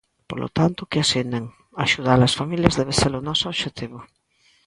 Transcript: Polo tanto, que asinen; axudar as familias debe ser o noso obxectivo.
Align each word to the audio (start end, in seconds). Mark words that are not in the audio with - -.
Polo 0.29 0.47
tanto, 0.57 0.81
que 0.89 0.99
asinen; 1.05 1.45
axudar 1.85 2.19
as 2.21 2.37
familias 2.39 2.77
debe 2.79 2.93
ser 3.01 3.11
o 3.19 3.25
noso 3.27 3.45
obxectivo. 3.53 3.99